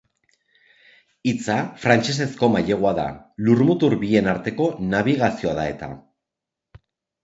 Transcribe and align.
Hitza 1.31 1.57
frantsesezko 1.83 2.51
mailegua 2.55 2.95
da, 3.03 3.07
lurmutur 3.51 3.99
bien 4.09 4.35
arteko 4.35 4.73
nabigazioa 4.93 5.59
da 5.63 5.73
eta. 5.79 5.97